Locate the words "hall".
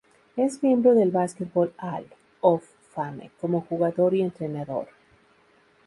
1.79-2.07